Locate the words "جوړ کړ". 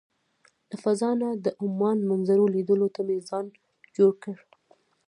3.95-4.35